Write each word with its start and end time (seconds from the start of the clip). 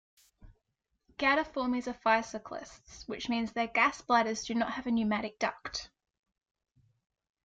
Gadiformes 1.19 1.85
are 1.85 1.93
physoclists, 1.93 3.07
which 3.07 3.29
means 3.29 3.51
their 3.51 3.67
gas 3.67 4.01
bladders 4.01 4.43
do 4.43 4.55
not 4.55 4.71
have 4.71 4.87
a 4.87 4.91
pneumatic 4.91 5.37
duct. 5.37 5.91